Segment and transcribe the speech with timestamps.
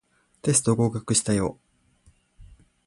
[0.41, 1.59] テスト合格したよ